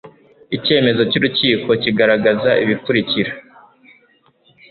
[0.55, 3.31] Icyemezo cy urukiko kigaragaza ibikurikira